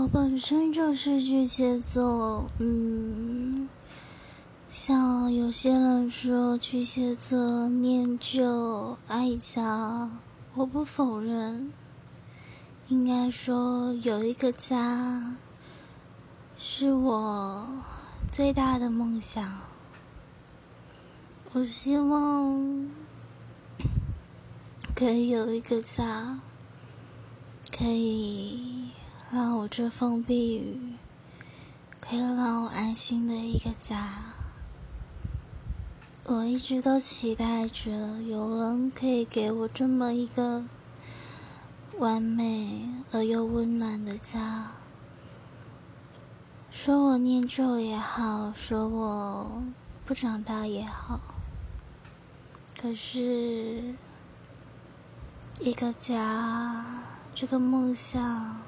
[0.00, 3.68] 我本身就是巨蟹座，嗯，
[4.70, 10.08] 像有些人说巨蟹座念旧爱家，
[10.54, 11.72] 我不否认。
[12.86, 15.34] 应该说有一个家，
[16.56, 17.66] 是我
[18.30, 19.58] 最大的梦想。
[21.54, 22.88] 我希望
[24.94, 26.38] 可以有一个家，
[27.76, 28.77] 可以
[29.30, 30.94] 让我遮风避雨，
[32.00, 34.14] 可以让我安心的一个家。
[36.24, 37.90] 我一直都期待着
[38.22, 40.64] 有人可以给我这么一个
[41.98, 44.72] 完美而又温暖的家。
[46.70, 49.62] 说我念旧也好，说我
[50.06, 51.20] 不长大也好。
[52.80, 53.94] 可是，
[55.60, 56.84] 一个家，
[57.34, 58.60] 这个梦想，